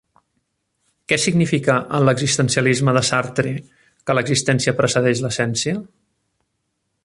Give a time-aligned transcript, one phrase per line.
[1.11, 3.53] Què significa en l'existencialisme de Sartre
[4.09, 5.79] que «l'existència precedeix l'essència»?